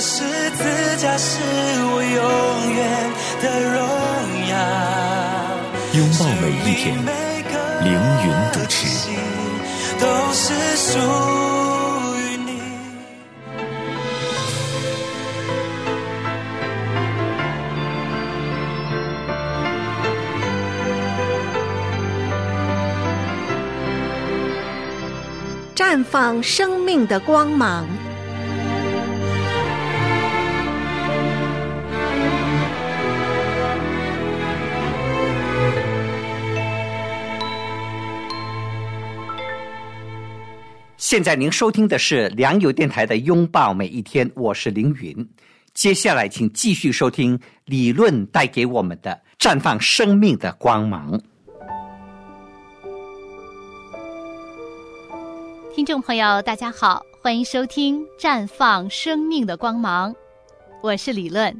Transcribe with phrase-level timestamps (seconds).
[0.00, 3.10] 十字架是我永远
[3.42, 3.76] 的荣
[4.48, 4.54] 耀。
[5.94, 6.84] 拥抱每一天，
[7.82, 8.76] 凌云主持。
[9.98, 10.98] 都是属
[12.18, 12.60] 于你。
[25.74, 27.86] 绽放生命的光芒。
[41.08, 45.16] 现在您收听的是良友电台的《拥抱每一天》，我是凌云。
[45.72, 51.16] 接下来，请继续收听理论带给我们的绽放生命的光芒。
[55.72, 60.12] 听众朋友，大家好，欢迎收听《绽放生命的光芒》，
[60.82, 61.56] 我是理论。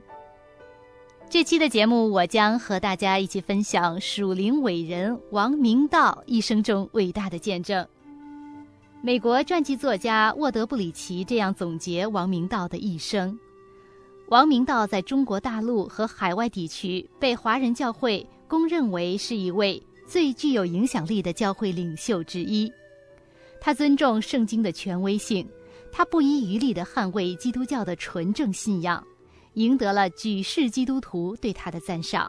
[1.31, 7.87] 这期的节目，我将和大家一起分享属灵伟人王明道一生中伟大的见证。
[9.03, 13.39] 美国传记作家沃德·布里奇这样总结王明道的一生：
[14.29, 22.73] 王明道在中国大陆和海外地区被华人教会公认为是一位最具有影响力的教会领袖之一。
[23.61, 25.49] 他尊重圣经的权威性，
[25.93, 29.05] 他不遗余力地捍卫基督教的纯正信仰，
[29.55, 32.29] 赢得了举世基督徒对他的赞赏。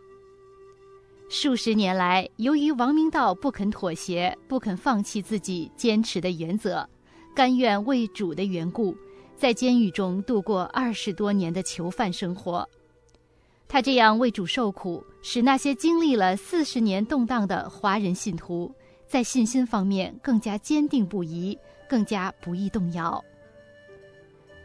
[1.29, 6.87] 数十年来，由于王明道不肯妥协、不肯放弃自己坚持的原则，
[7.35, 8.95] 甘愿为主的缘故，
[9.35, 12.67] 在监狱中度过二十多年的囚犯生活。
[13.67, 18.73] 他这样为主受苦，使那些经历了四十年动荡的华人信徒，
[19.05, 21.57] 在信心方面更加坚定不移，
[21.89, 23.21] 更加不易动摇。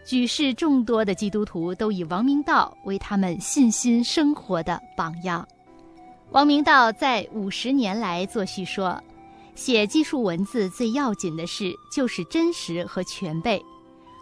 [0.05, 5.47] 举世众多的基督徒都以王明道为他们信心生活的榜样。
[6.33, 8.99] 王明道在五十年来作序说
[9.55, 13.63] ：“写记述文字最要紧的事就是真实和全备，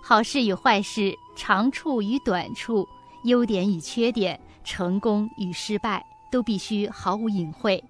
[0.03, 2.85] 好事与坏事，长处与短处，
[3.23, 7.83] 优点与缺点，成功与失败，都必须毫无隐晦。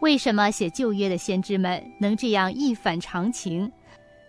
[0.00, 3.72] 为什么写旧约的先知们能这样一反常情，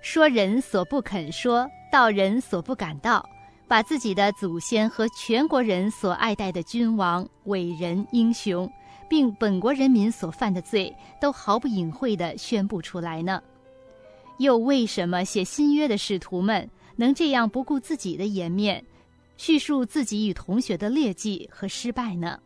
[0.01, 3.27] 说人所不肯说，道人所不敢道，
[3.67, 8.71] 把自己的祖先和全国人所爱戴的君王、伟人、英雄？”
[9.13, 10.91] 并本国人民所犯的罪
[11.22, 13.40] 都毫不隐晦地宣布出来呢？
[14.40, 18.84] 又为什么写新约的使徒们能这样不顾自己的颜面，
[19.38, 22.40] 叙述自己与同学的劣迹和失败呢？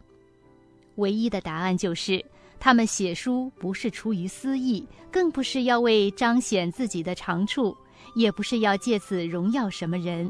[0.95, 2.21] 唯一的答案就是，
[2.59, 7.73] 他们写书不是出于私意，更不是要为彰显自己的长处，
[8.13, 10.29] 也不是要借此荣耀什么人，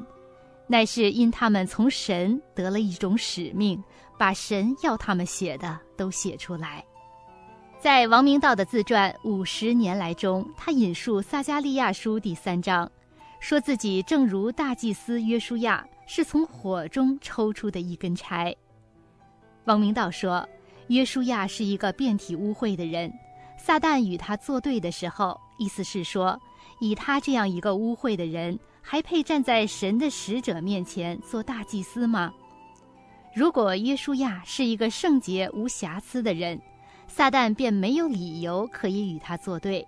[0.68, 3.84] 乃是因他们从神得了一种使命。
[4.18, 6.84] 把神要他们写的都写出来。
[7.80, 12.90] 在王明道的自传《五十年来》中，他引述撒加利亚书第三章，
[13.40, 18.54] 说自己正如大祭司约书亚是从火中抽出的一根柴。
[19.66, 20.48] 王明道说，
[20.88, 23.14] 约书亚是一个遍体污秽的人。
[23.60, 26.40] 撒旦与他作对的时候，意思是说，
[26.80, 32.34] 以他这样一个污秽的人，还配站在神的使者面前做大祭司吗？
[33.38, 36.60] 如果约书亚是一个圣洁无瑕疵的人，
[37.08, 39.88] 撒旦便没有理由可以与他作对。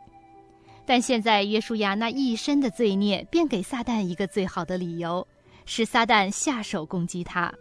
[0.85, 5.27] 但现在约书亚那一身的罪孽，便给撒旦一个最好的理由，
[5.65, 7.51] 使撒旦下手攻击他。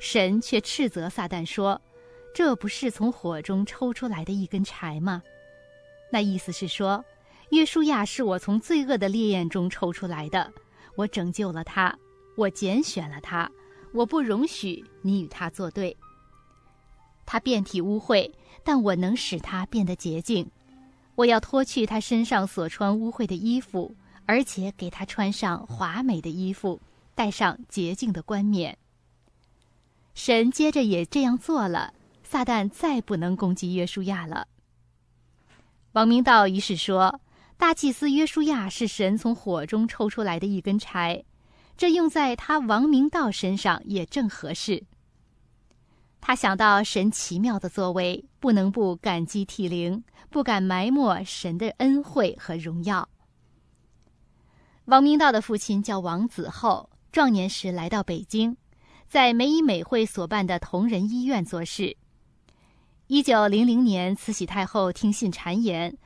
[0.00, 1.80] 神却斥责撒旦说
[2.34, 5.22] ：“这不是从火中抽出来的一根柴吗？”
[6.10, 7.04] 那意思是说，
[7.50, 10.52] 约书亚是我从罪恶的烈焰中抽出来的，
[10.96, 11.96] 我拯救了他，
[12.36, 13.48] 我拣选了他。
[13.92, 15.96] 我不容许你与他作对。
[17.26, 18.30] 他遍体污秽，
[18.64, 20.50] 但我能使他变得洁净。
[21.14, 23.94] 我要脱去他身上所穿污秽的衣服，
[24.24, 26.80] 而且给他穿上华美的衣服，
[27.14, 28.78] 戴上洁净的冠冕。
[30.14, 31.92] 神接着也这样做了，
[32.22, 34.46] 撒旦再不能攻击约书亚了。
[35.92, 37.20] 王明道于是说
[37.56, 41.24] ：“大祭司约书亚是神从火中抽出来的一根柴。”
[41.78, 44.84] 这用在他王明道身上也正合适。
[46.20, 53.08] 他想到神奇妙的作为，不能不感激涕零，不敢埋没神的恩惠和荣耀。
[54.86, 58.56] 王明道的父亲叫王子厚，壮年时来到北京，
[59.06, 61.96] 在美以美会所办的同仁医院做事。
[63.06, 65.96] 一九零零年，慈禧太后听信谗言，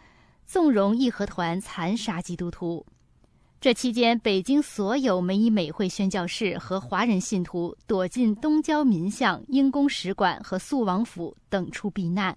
[0.45, 2.85] 纵容义和团残杀基督徒。
[3.63, 12.37] 这期间，北京所有美以美会宣教士和华人信徒躲进东郊民巷、英公使馆和肃王府等处避难。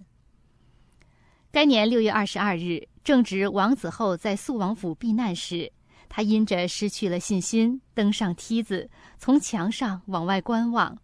[1.49, 5.71] 该年六月二十二日，正值王子厚在肃王府避难时，
[6.07, 8.87] 他因着失去了信心，登上梯子，
[9.17, 10.95] 从墙上往外观望，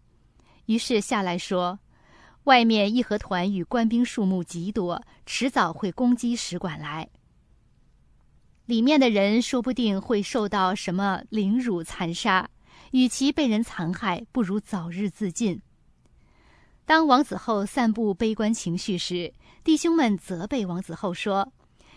[0.66, 1.80] 于是下来说
[2.44, 7.08] ：“外面义和团与官兵数目极多，迟早会攻击使馆来。”
[8.66, 12.48] 里面的人说不定会受到什么凌辱残杀，
[12.92, 15.60] 与其被人残害，不如早日自尽。
[16.84, 19.32] 当王子厚散布悲观情绪时，
[19.64, 21.52] 弟兄们责备王子厚说：“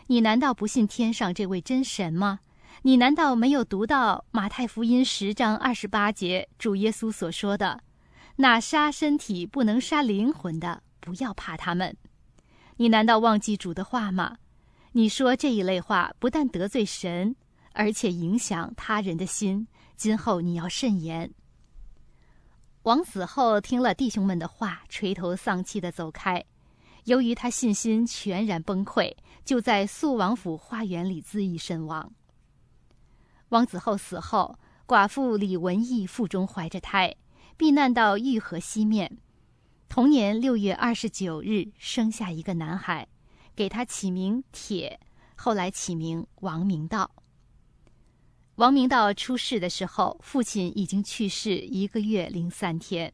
[0.07, 2.39] 你难道不信天上这位真神吗？
[2.81, 7.81] 你难道没有读到马太福音十章二十八节主耶稣所说的
[8.37, 11.95] ：‘那杀身体不能杀灵魂的，不要怕他们’？
[12.77, 14.37] 你难道忘记主的话吗？”
[14.97, 17.35] 你说这一类话，不但得罪神，
[17.73, 19.67] 而且影响他人的心。
[19.97, 21.29] 今后你要慎言。
[22.83, 26.41] 王子厚听了弟兄们的话，垂头丧气的走开。
[27.03, 29.13] 由于他信心全然崩溃，
[29.43, 32.13] 就在肃王府花园里自缢身亡。
[33.49, 34.57] 王子厚死后，
[34.87, 37.13] 寡妇李文义腹中怀着胎，
[37.57, 39.17] 避难到玉河西面。
[39.89, 43.05] 同年六月二十九日，生下一个男孩。
[43.55, 44.99] 给他起名铁，
[45.35, 47.09] 后来起名王明道。
[48.55, 53.11] 王明道出世的时候，父亲已经去世一个月零三天。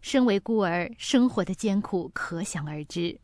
[0.00, 3.18] 身为孤儿，生活的艰苦可想而知。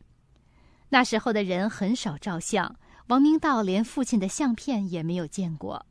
[0.89, 2.75] 那时候的人很少照相，
[3.07, 5.85] 王明道连父亲的相片也没有见过。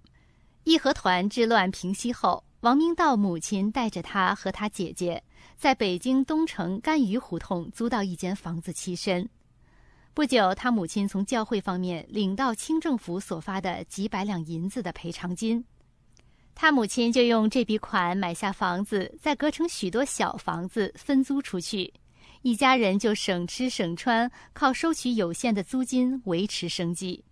[0.65, 5.23] 义和团之乱平息后，王明道母亲带着他和他姐姐，
[5.57, 9.29] 在北京东城甘鱼胡同租到一间房子栖身。
[10.19, 15.65] 不久，他母亲从教会方面领到清政府所发的几百两银子的赔偿金，
[16.57, 21.95] 他母亲就用这笔款买下房子，再隔成许多小房子分租出去，
[22.43, 27.25] 一家人就省吃省穿，靠收取有限的租金维持生计。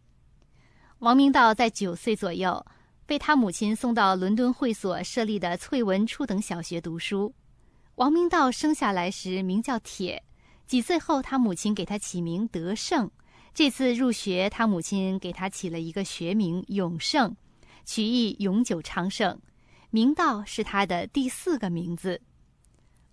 [1.01, 2.65] 王明道在九岁左右
[3.05, 7.35] 被他母亲送到伦敦会所设立的翠文初等小学读书。
[7.97, 10.23] 王明道生下来时名叫铁。
[10.67, 13.11] 几岁后，他母亲给他起名德胜。
[13.55, 17.35] 这次入学，他母亲给他起了一个学名永胜，
[17.85, 19.39] 取意永久昌盛。
[19.91, 22.21] 明道是他的第四个名字。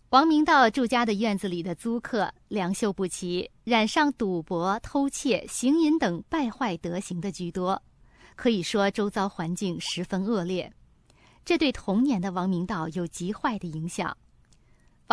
[0.09, 7.81] 王明道住家的院子里的租客良莠不齐，染上赌博、偷窃、行淫等败坏德行的居多，
[8.35, 10.71] 可以说周遭环境十分恶劣。
[11.45, 14.15] 这对童年的王明道有极坏的影响。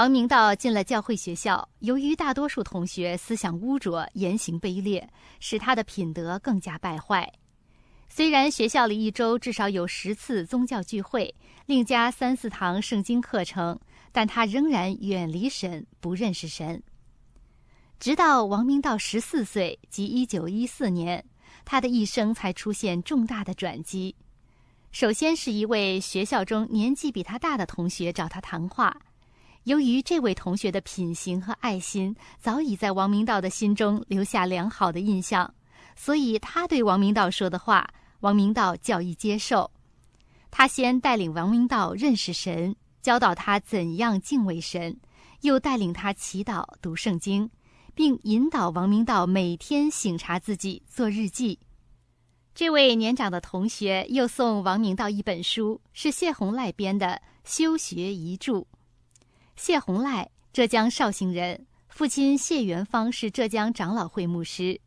[0.00, 5.06] 王明道进了教会学校，由于大多数同学思想污浊、言行卑劣，
[5.41, 7.31] 使他的品德更加败坏。
[8.08, 11.35] 虽然学校里一周至少有十次宗教聚会，
[11.67, 13.79] 另加三四堂圣经课程，
[14.11, 16.83] 但他仍然远离神，不认识神。
[17.99, 21.23] 直到王明道十四岁，即一九一四年，
[21.66, 24.16] 他的一生才出现重大的转机。
[24.92, 28.97] 首先是一位学校中年纪比他大的同学找他谈话。
[29.71, 35.55] 由于这位同学的品行和爱心早已在王明道的心中留下良好的印象，
[35.95, 39.71] 所以他对王明道说的话，王明道较易接受。
[40.50, 44.99] 他先带领王明道认识神，教导他怎样敬畏神，
[45.43, 47.49] 又带领他祈祷、读圣经，
[47.95, 51.57] 并引导王明道每天醒察自己，做日记。
[52.57, 57.07] 这位年长的同学又送王明道一本书，是谢洪赖编的
[57.45, 58.55] 《修学遗著》。
[59.61, 64.81] 谢洪赖，浙江绍兴人，父亲谢元芳是浙江长老会牧师。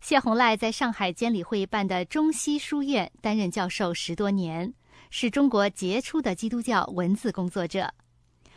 [0.00, 4.72] 谢洪赖在上海监理会办的中西书院担任教授十多年，
[5.10, 7.92] 是中国杰出的基督教文字工作者。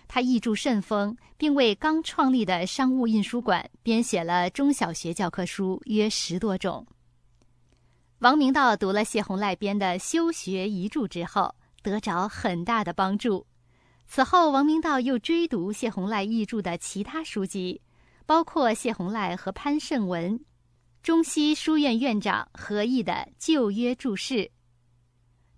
[0.07, 6.87] 他译著甚丰，并为刚创立的商务印书馆编写了中小学教科书约十多种。
[8.19, 13.45] 王明道读了谢洪赖编的《修学遗著》之后，得着很大的帮助。
[14.07, 17.81] 此后，王明道又追读谢洪赖译著的其他书籍，
[18.25, 20.39] 包括谢洪赖和潘盛文、
[21.03, 24.35] 中西书院院长合译的《旧约注释》。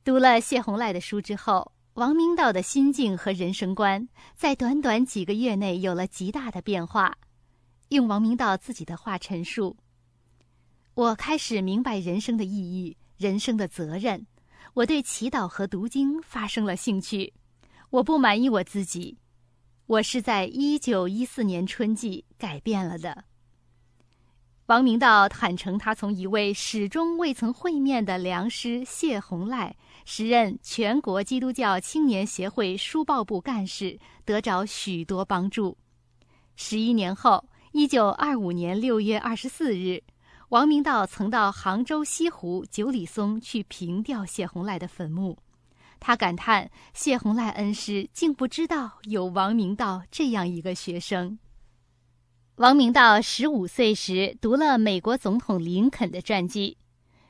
[0.04, 7.16] 读了谢洪赖的书之后，王明道的心境和人生观在短短几个月内有了极大的变化。
[7.89, 9.77] 用王明道自己的话陈述
[10.96, 14.25] ：“我开始明白人生的意义，人生的责任。
[14.74, 17.34] 我对祈祷和读经发生了兴趣。
[17.89, 19.17] 我不满意我自己，
[19.86, 23.24] 我是在一九一四年春季改变了的。”
[24.67, 35.77] 王明道坦诚，他从一位始终未曾会面的良师谢洪赖，时任全国基督教青年协会书报部干事，得着许多帮助。
[36.58, 40.03] 十一年后，一九二五年六月二十四日，
[40.50, 45.38] 王明道曾到杭州西湖九里松去凭吊谢洪赖的坟墓，
[46.00, 51.38] 他感叹谢洪赖恩师竟不知道有王明道这样一个学生。
[52.56, 56.77] 王明道十五岁时读了美国总统林肯的传记。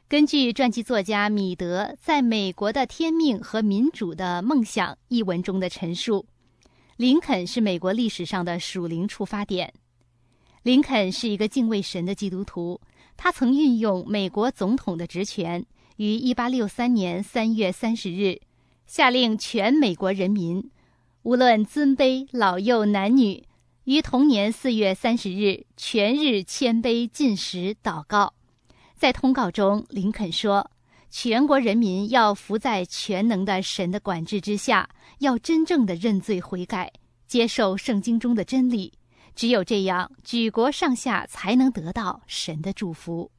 [0.08, 6.26] 根据传记作家米德在《美国的天命和民主的梦想》一文中的陈述，
[6.96, 9.74] 林肯是美国历史上的属灵出发点。
[10.64, 12.80] 林肯是一个敬畏神的基督徒，
[13.18, 15.66] 他曾运用美国总统的职权，
[15.98, 18.40] 于一八六三年三月三十日
[18.88, 20.72] 下令全美国人民，
[21.24, 23.44] 无论尊卑老幼男女。
[23.84, 28.34] 于同年四月三十日，全日谦卑进食祷告。
[28.96, 30.72] 在通告中，林肯说
[31.12, 34.89] ：“全国人民要服在全能的神的管制之下，
[35.20, 36.91] 要真正的认罪悔改，
[37.27, 38.94] 接受圣经中的真理。
[39.36, 43.32] 只有这样，举国上下才能得到神的祝福。”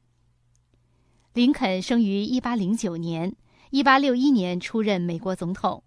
[1.34, 3.34] 林肯生于一八零九年，
[3.70, 5.82] 一八六一年出任美国总统。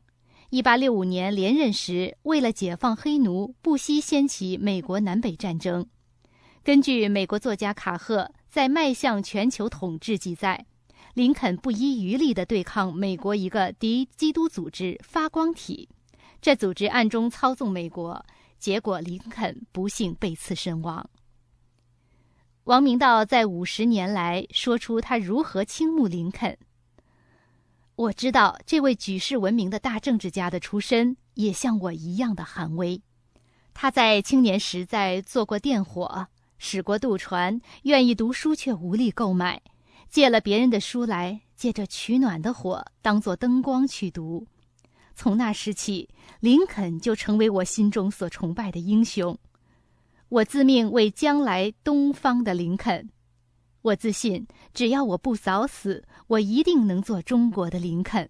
[0.51, 5.87] 一八六五年连任时，为了解放黑奴，不惜掀起美国南北战争。
[6.63, 10.65] 根据美国作家卡赫在《迈向全球统治》记载，
[11.15, 15.89] 林肯不遗余力地对抗美国一个敌基督组织“发光体”，
[16.39, 18.23] 这组织暗中操纵美国，
[18.59, 21.09] 结果林肯不幸被刺身亡。
[22.65, 26.55] 王明道在五十年来说出他如何倾慕林肯。
[28.01, 32.99] 我知道这位举世闻名的大政治家的出身也像我一样的寒微。
[33.75, 36.25] 他在青年时在做过电火，
[36.57, 39.61] 使过渡船，愿意读书却无力购买，
[40.09, 44.47] 借了别人的书来，借着取暖的火当做灯光去读。
[45.13, 49.37] 从那时起，林肯就成为我心中所崇拜的英雄。
[50.29, 53.11] 我自命为将来东方的林肯。
[53.81, 58.29] 我自信，只要我不早死，我一定能做中国的林肯。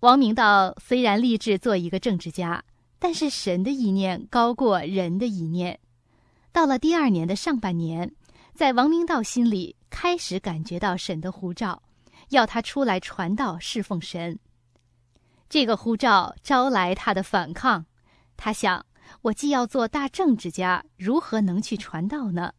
[0.00, 2.64] 王明道虽然立志做一个政治家，
[2.98, 5.78] 但是神的意念高过人的意念。
[6.52, 8.12] 到了第二年的上半年，
[8.54, 11.80] 在王明道心里开始感觉到神的呼召，
[12.30, 14.38] 要他出来传道侍奉神。
[15.48, 17.84] 这个呼召招来他的反抗，
[18.36, 18.84] 他想：
[19.22, 22.52] 我既要做大政治家，如何能去传道呢？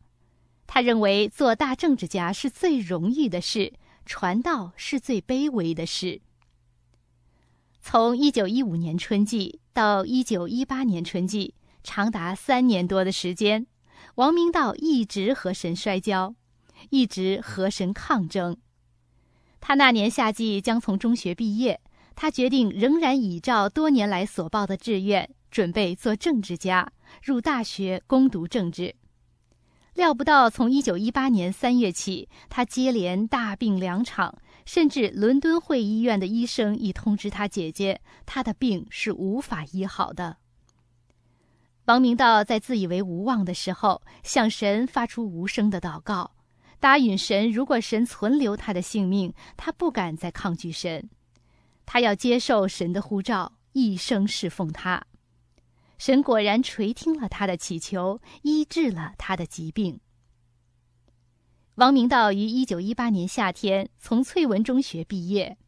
[0.73, 3.73] 他认为做大政治家是最容易的事，
[4.05, 6.21] 传道是最卑微的事。
[7.81, 13.67] 从一九一五年春季到一九一八年春季，长达三年多的时间，
[14.15, 16.35] 王明道一直和神摔跤，
[16.89, 18.55] 一直和神抗争。
[19.59, 21.81] 他那年夏季将从中学毕业，
[22.15, 28.95] 他决定仍然依照多年来所报的志愿，准备做政治家，入大学攻读政治。
[29.93, 34.33] 料不到，从一九一八年三月起，他接连大病两场，
[34.65, 40.37] 甚至伦敦会医院的医生已通知他姐姐，他的病是无法医好的。
[41.85, 46.31] 王明道在自以为无望的时候，向神发出无声的祷告，
[46.79, 51.09] 答应神：如果神存留他的性命，他不敢再抗拒神，
[51.85, 55.03] 他要接受神的呼召，一生侍奉他。
[56.01, 59.99] 神果然垂听了他的祈求，医治了他的疾病。
[61.75, 65.59] 王明道于一九一八年夏天从翠文中学毕业，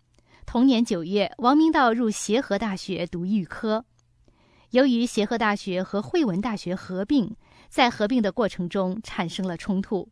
[0.48, 3.86] 同年九月，王明道入协和大学读预科。
[4.72, 7.36] 由于协和大学和汇文大学合并，
[7.70, 10.10] 在合并的过程中产生了冲突，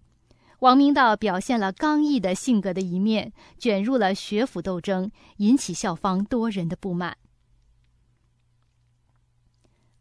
[0.59, 7.17] 王明道表现了刚毅的性格的一面，卷入了学府斗争，引起校方多人的不满。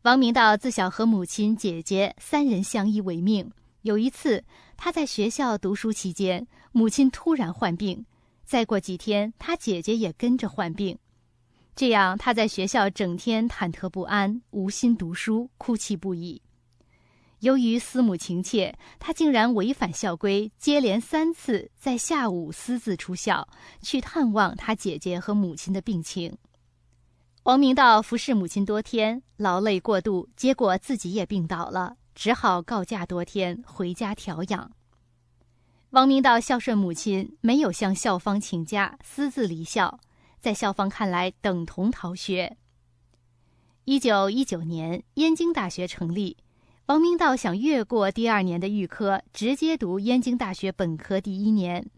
[0.03, 3.53] 王明道自小和母亲、姐姐三人相依为命。
[3.83, 4.43] 有一次，
[4.75, 8.07] 他在学校读书期间，母亲突然患病，
[8.43, 10.99] 再过几天，他姐姐也跟着患病。
[11.77, 16.41] 这样，他在学校整天忐忑不安，无心读书，哭泣不已。
[17.41, 23.47] 由于思母情切，他竟然违反校规，接连三次在下午私自出校，
[23.83, 26.35] 去探望他姐姐和母亲的病情。
[27.45, 34.71] 王明道服侍母亲多天，劳累过度，结果自己也病倒了，只好告假多天，回家调养。
[35.91, 39.99] 王明道孝顺母亲，没有向校方请假，私自离校，
[40.39, 42.59] 在校方看来等同逃学。
[43.87, 46.37] 一九一九年，燕京大学成立，
[46.87, 51.89] 王明道想越过第二年的预科，直接读燕京大学本科第一年。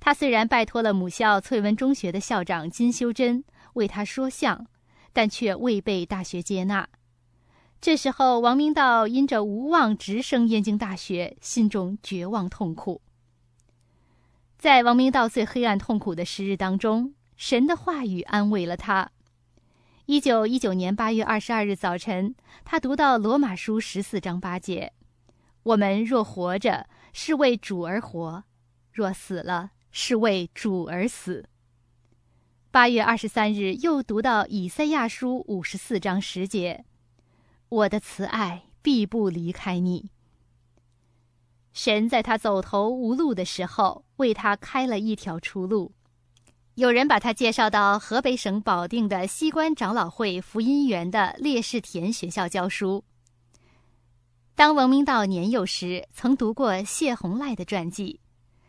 [0.00, 3.42] 他虽然拜托了母校翠文中学的校长金修珍
[3.74, 4.66] 为他说相，
[5.12, 6.88] 但却未被大学接纳。
[7.80, 13.02] 这时候，王明道因着无望直升燕京大学，心中绝望痛苦。
[14.56, 19.10] 在王明道最黑暗痛苦的时日当中，神的话语安慰了他。
[20.06, 24.92] 一九一九年八月二十二日早晨，他读到罗马书十四章八节
[25.64, 28.44] ：“我们若活着，是为主而活；
[28.92, 31.48] 若死了，是为主而死。”
[32.74, 36.84] 八月二十三日，又读到以赛亚书五十四章十节
[37.70, 40.10] ：“我的慈爱必不离开你。”
[41.72, 45.92] 神在他走投无路的时候，为他开了一条出路。
[46.74, 53.04] 有人把他介绍到河北省保定的西关长老会福音园的烈士田学校教书。
[54.56, 58.18] 当王明道年幼时，曾读过谢洪赖的传记，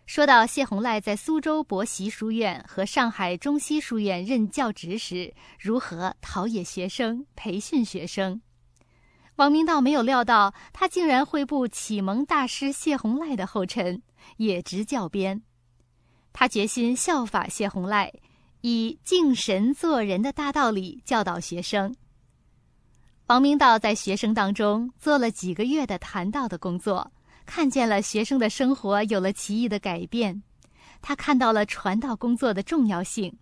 [0.06, 8.40] 说到谢洪赖在苏州博习书院和上海中西书院任教职时，如何陶冶学生、培训学生。
[9.38, 14.02] 王明道没有料到，他竟然会步启蒙大师谢洪赖的后尘，
[14.38, 15.42] 也执教鞭。
[16.32, 18.14] 他决心效法谢洪赖，
[18.62, 21.94] 以敬神做人的大道理教导学生。
[23.26, 27.12] 王明道在学生当中做了几个月的谈道的工作，
[27.46, 30.42] 看见了学生的生活有了奇异的改变。
[31.02, 33.38] 他看到了传道工作的重要性，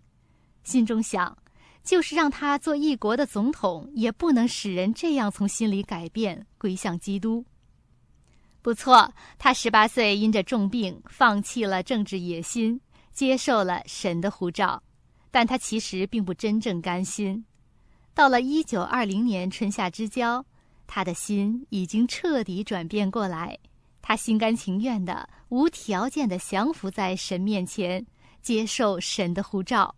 [0.62, 1.36] 心中想：
[1.82, 7.44] 就是让他做一国的总统，也不能使人这样从心里改变，归向基督。
[8.60, 12.80] 不错，他十八岁因着重病，放弃了政治野心，
[13.12, 14.82] 接受了神的呼召，
[15.30, 17.44] 但他其实并不真正甘心。
[18.14, 20.44] 到了一九二零年春夏之交，
[20.86, 23.58] 他的心已经彻底转变过来，
[24.06, 28.04] 他心甘情愿的、无条件的降服在神面前，
[28.42, 29.96] 接受神的呼召。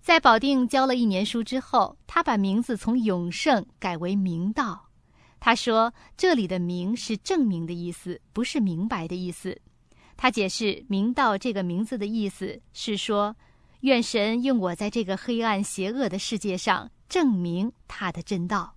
[0.00, 4.88] 在保定教了一年书之后，他把名字从永盛改为明道。
[5.38, 9.60] 他说：“这里的‘明’是证明的意思，不是明白的意思。”
[10.16, 13.36] 他解释“明道”这个名字的意思是说，
[13.80, 18.74] 愿神用我在这个黑暗邪恶的世界上证明他的真道。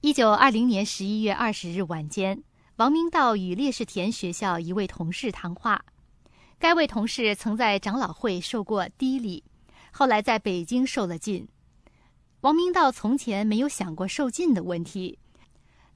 [0.00, 2.40] 一九二零年十一月二十日晚间，
[2.76, 5.84] 王明道与烈士田学校一位同事谈话。
[6.56, 9.42] 该位同事曾在长老会受过低礼，
[9.90, 11.48] 后来在北京受了禁。
[12.42, 15.18] 王明道从前没有想过受禁的问题，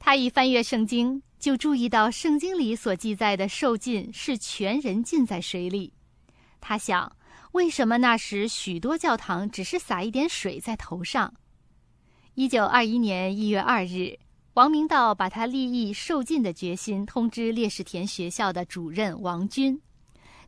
[0.01, 5.93] 他一翻阅圣经，就注意到圣经里所记载的受禁是全人浸在水里。
[6.61, 7.17] 他想，
[7.53, 11.33] 为什么那时许多教堂只是洒一点水在头上？
[12.35, 14.19] 一九二一年一月二日，
[14.55, 19.79] 王明道把他立意受禁的决心通知烈士田学校的主任王军。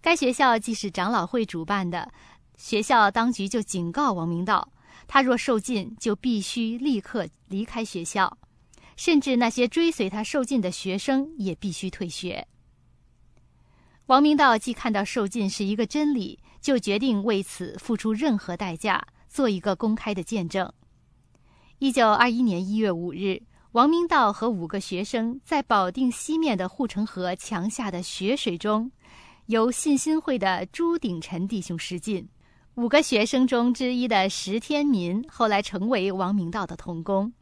[0.00, 2.10] 该学校既是长老会主办的，
[2.56, 4.66] 学校当局就警告王明道。
[5.06, 8.38] 他若受禁，就必须立刻离开学校，
[8.96, 12.48] 甚至那些追随他受禁的学生也必须退学。
[14.06, 20.72] 王明道既看到受禁是一个真理，就决定为此付出任何代价，做一个公开的见证。
[21.80, 28.90] 一九二一年一月五日，王明道和五个学生在保定西面的护城河墙下的雪水中，
[29.46, 32.26] 由信心会的朱鼎臣弟兄施浸。
[32.76, 37.32] 五个学生中之一的石天民后来成为王明道的童工。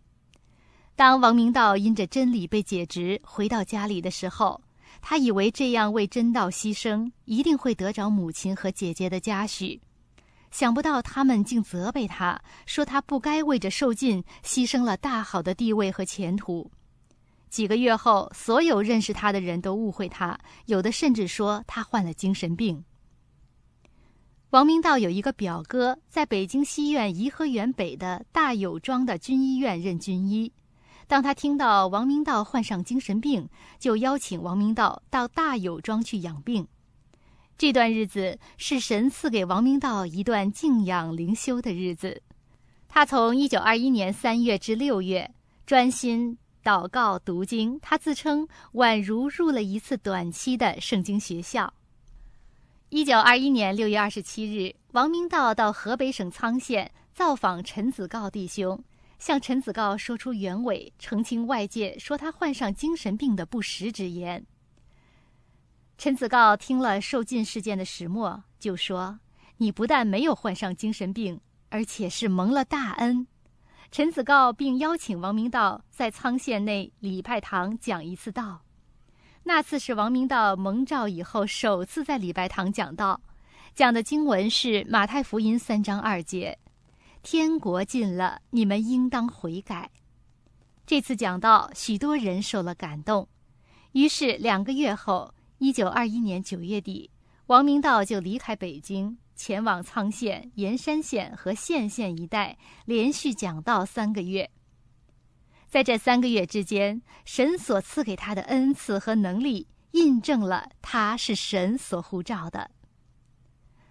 [0.97, 4.59] 当王明道因着真理被解职回到家里的时候，
[5.03, 9.81] 他以为这样为真道牺牲一定会得着母亲和姐姐的嘉许，
[10.53, 16.71] 想不到他们竟责备他说他不该为着受尽牺牲了大好的地位和前途。
[17.51, 22.85] 几个月后，所有认识他的人都误会他，有的甚至说他患了精神病。
[24.51, 30.53] 王明道有一个表哥，在北京西苑颐和园北的大有庄的军医院任军医。
[31.07, 36.67] 当他听到王明道患上精神病，就邀请王明道到大有庄去养病。
[37.57, 42.21] 这段日子是神赐给王明道一段静养灵修的日子。
[42.89, 45.31] 他从一九二一年三月至六月
[45.65, 51.73] 专心祷告读经，他自称宛如入了一次短期的圣经学校。
[52.89, 58.79] 一九二一年六月二十七日，王明道到河北省沧县造访陈子告弟兄，
[59.19, 64.45] 向陈子告说出原委，澄清外界说他患上精神病的不实之言。
[66.03, 69.21] 陈子告听了受禁事件的始末，就说
[69.59, 73.25] ：“你不但没有患上精神病，而且是蒙了大恩。”
[73.93, 78.61] 陈子告并邀请王明道在沧县内礼拜堂讲一次道。
[79.45, 83.21] 那次是王明道蒙召以后首次在礼拜堂讲道，
[83.73, 86.59] 讲的经文是马太福音三章二节
[87.23, 89.89] ：“天国近了，你们应当悔改。”
[90.85, 93.29] 这次讲道，许多人受了感动。
[93.93, 97.09] 于是两个月后，一九二一年九月底，
[97.47, 104.51] 王明道就离开北京，前往沧县、盐山县和县县一带，连续讲道三个月。
[105.69, 112.69] 在这三个月之间，神所赐给他的恩赐和能力，印证了他是神所呼召的。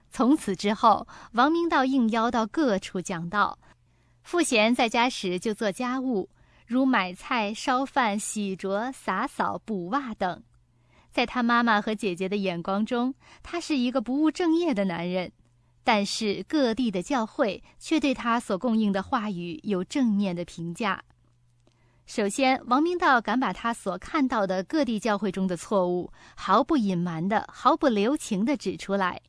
[0.09, 3.57] 从此之后，王明道应邀到各处讲道。
[4.23, 6.29] 赋闲在家时就做家务，
[6.67, 10.43] 如买菜、烧饭、洗濯、洒扫、补袜等。
[11.11, 15.31] 在他妈妈和姐姐的眼光中，他是一个不务正业的男人，
[15.83, 21.03] 但是各地的教会却对他所供应的话语有正面的评价。
[22.05, 29.21] 首先，王明道敢把他所看到的各地教会中的错误毫不隐瞒的、毫不留情的指出来。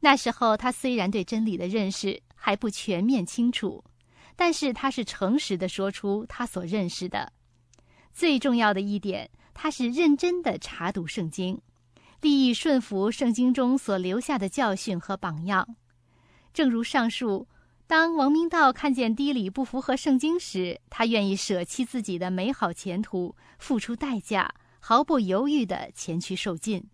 [0.00, 3.84] 那时候，他虽然对真理的认识还不全面清楚，
[4.36, 7.32] 但是他是诚实的说出他所认识的。
[8.12, 11.60] 最重要的一点，他是认真的查读圣经，
[12.20, 15.76] 立意顺服圣经中所留下的教训和榜样。
[16.52, 17.46] 正如上述。
[17.86, 26.88] 当王明道看见低礼不符合圣经时，他愿意舍弃自己的美好前途，付出代价，毫不犹豫地前去受尽。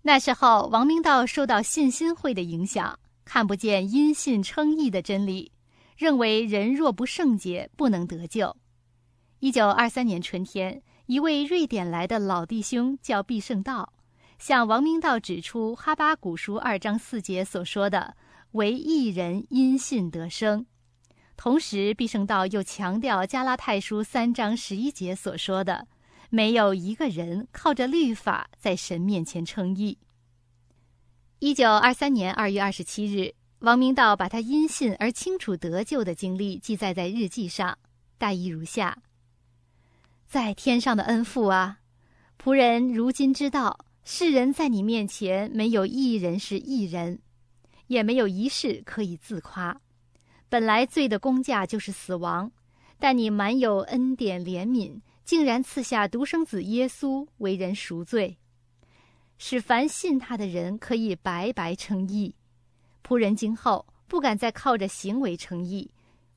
[0.00, 5.52] 那时候，王明道受到信心会的影响，看不见因信称义的真理，
[5.98, 8.56] 认为人若不圣洁，不能得救。
[9.40, 13.92] 一九二三年春天，一位瑞典来的老弟兄叫毕圣道，
[14.38, 18.16] 向王明道指出哈巴古书二章四节所说的。
[18.52, 20.64] 唯一人因信得生，
[21.36, 25.86] 同时毕圣道又强调加拉太书三章十一节所说的
[26.30, 29.98] ：“没有一个人靠着律法在神面前称义。”
[31.40, 37.76] 一九二三年二月二十七日，王明道把他因信而清楚得救的经历记载在日记上，
[38.16, 38.96] 大意如下：
[40.32, 41.80] 在天上的恩父啊，
[42.42, 47.20] 仆人如今知道，世人在你面前没有一人是一人。
[47.88, 49.78] 也没有一事可以自夸。
[50.48, 52.50] 本来罪的工价就是死亡，
[52.98, 58.38] 但你满有恩典怜悯，竟然赐下独生子耶稣为人赎罪，
[59.36, 62.34] 使凡信他的人可以白白称义。
[63.06, 65.90] 仆人今后不敢再靠着行为称义，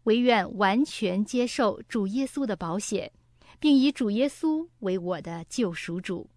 [0.03, 3.09] 唯愿完全接受主耶稣的保险，
[3.59, 6.29] 并以主耶稣为我的救赎主。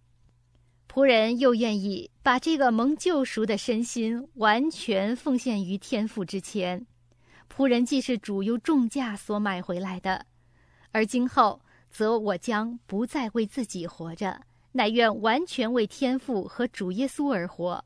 [0.91, 6.85] 仆人又愿意把这个蒙救赎的身心完全奉献于天父之前。
[7.47, 10.25] 仆人既是主用重价所买回来的，
[10.91, 17.83] 而今后则我将不再为自己活着，乃愿完全为天父和主耶稣而活。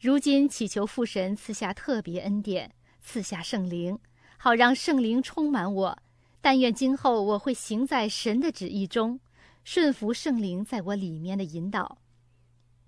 [0.00, 3.98] 如今祈求父神赐下特别恩典，赐下圣灵，
[4.36, 5.98] 好让圣灵充满我。
[6.40, 9.18] 但愿今后我会行在神的旨意中。
[9.64, 11.98] 顺服圣灵在我里面的引导，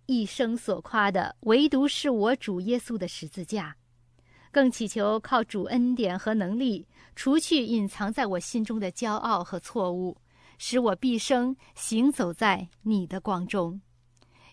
[0.07, 3.77] 一生所夸的唯独是我主耶稣的十字架，
[4.51, 10.17] 更祈求靠主恩典和能力，除去隐藏在我心中的骄傲和错误，
[10.57, 13.79] 使我毕生行走在你的光中。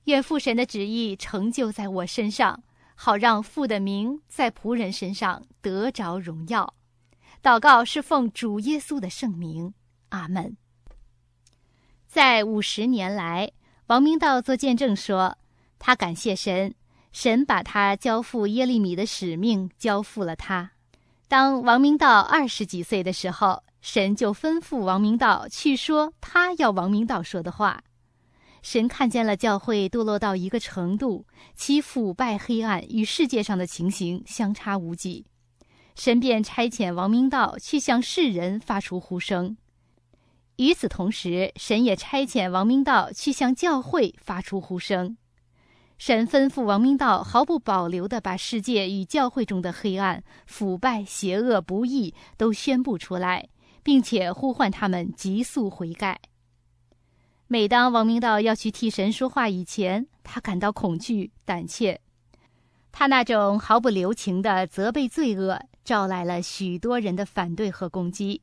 [0.04, 2.62] 愿父神的旨意成就在我身上，
[2.94, 6.74] 好让父的名在仆人身上得着荣耀。
[7.42, 9.74] 祷告是奉主耶稣的圣名，
[10.10, 10.58] 阿门。
[12.08, 13.52] 在五十年来，
[13.88, 15.38] 王明道做见证说，
[15.78, 16.74] 他感谢神，
[17.12, 20.72] 神把他交付耶利米的使命交付了他。
[21.28, 27.84] 当王明道二十几岁的时候，神就吩咐王明道去说他要王明道说的话。
[28.64, 35.26] 神看见了教会堕落到一个程度，其腐败黑暗与世界上的情形相差无几，
[35.98, 39.58] 神便差遣王明道去向世人发出呼声。
[40.58, 45.18] 与此同时，神也差遣王明道去向教会发出呼声。
[45.98, 53.50] 神吩咐王明道毫不保留地把世界与教会中的黑暗、腐败、邪恶、不义都宣布出来，
[53.82, 56.20] 并且呼唤他们急速悔改。
[57.48, 62.00] 每当王明道要去替神说话以前，他感到恐惧、胆怯。
[62.92, 68.42] 他那种毫不留情的责备罪恶，招来了许多人的反对和攻击。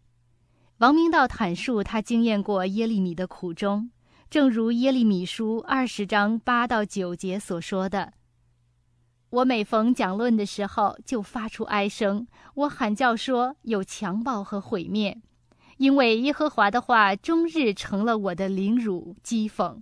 [0.78, 3.90] 王明道坦述他经验过耶利米的苦衷，
[4.30, 8.14] 正如耶利米书二十章八到九节所说的
[9.28, 15.20] ：“我每逢讲论的时候，就发出哀声，我喊叫说有强暴和毁灭，
[15.76, 19.80] 因为耶和华的话终日成了我的凌辱讥讽。”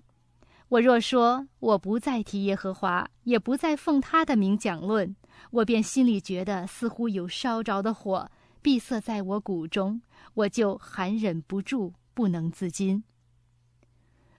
[0.71, 5.15] 我若说我不再提耶和华，也不再奉他的名讲论，
[5.53, 10.01] 我便心里觉得似乎有烧着的火闭塞在我骨中，
[10.35, 13.05] 我就含忍不住，不能自禁。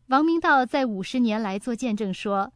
[0.07, 2.51] 王明道在五十年来做见证说，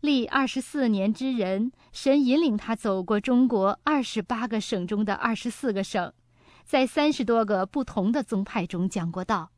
[0.00, 6.12] 历二十四年之人，神引领他走过中国二十八个省中的二十四个省，
[6.64, 9.50] 在三十多个不同的宗派中讲过道。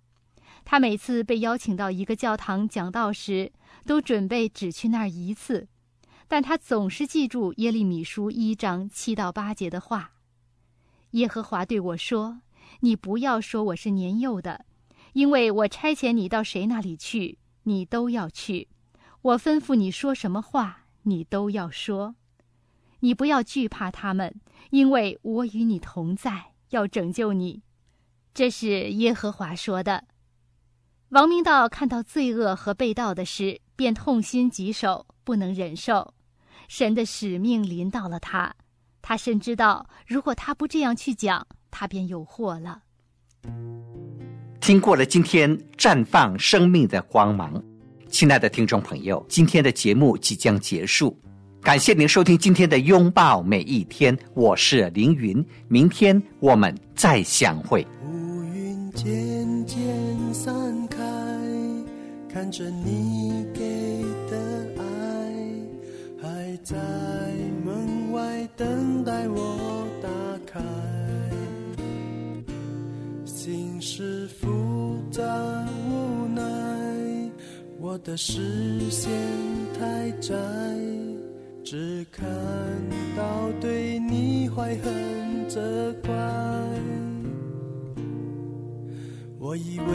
[0.65, 3.51] 他每次被邀请到一个教堂讲道时，
[3.87, 5.69] 都准备只去那儿一次，
[6.33, 10.12] 但他总是记住耶利米书一章七到八节的话
[11.12, 12.40] ：“耶和华对我说，
[12.81, 14.64] 你不要说我是年幼的，
[15.12, 18.68] 因为我差遣你到谁那里去，你都要去；
[19.21, 22.14] 我吩咐你说什么话，你都要说。
[23.01, 24.40] 你不要惧怕他们，
[24.71, 27.62] 因为我与你同在，要拯救你。”
[28.33, 30.05] 这是耶和华说的。
[31.11, 36.14] 王明道看到罪恶和被盗的事，便痛心疾首，不能忍受。
[36.74, 38.50] 神的使命临到了他，
[39.02, 42.80] 他深知道，如果他不这样去讲，他便有祸了。
[44.58, 47.62] 听过了今天绽放生命的光芒，
[48.08, 51.14] 亲爱的听众朋友，今天的节目即将结束，
[51.61, 57.87] 感谢您收听今天的拥抱每一天，我是凌云，明天我们再相会。
[58.06, 59.76] 乌云渐渐
[60.32, 60.96] 散开，
[62.32, 63.71] 看着你给
[66.62, 66.77] 在
[67.64, 70.09] 门外等待我打
[70.46, 70.61] 开。
[73.25, 75.22] 心事复杂
[75.88, 76.42] 无奈，
[77.81, 79.11] 我的视线
[79.79, 80.35] 太窄，
[81.64, 82.25] 只看
[83.16, 86.12] 到对你怀恨责怪。
[89.40, 89.87] 我以为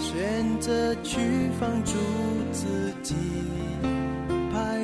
[0.00, 1.20] 选择去
[1.60, 1.92] 放逐
[2.50, 3.14] 自己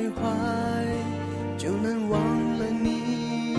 [0.09, 2.19] 徘徊，就能忘
[2.59, 3.55] 了你，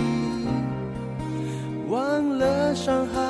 [1.89, 3.30] 忘了伤害。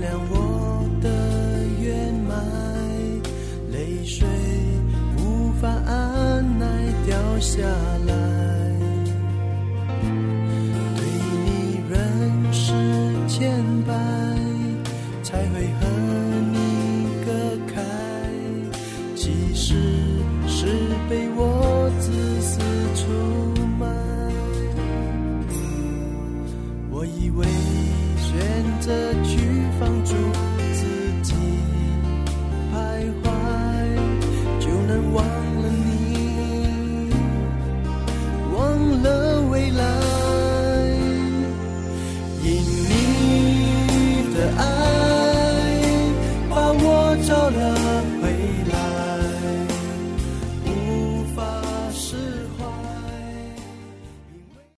[0.00, 1.08] 原谅我的
[1.80, 2.36] 圆满，
[3.70, 4.26] 泪水
[5.18, 6.66] 无法按耐
[7.06, 7.62] 掉下
[8.06, 8.13] 来。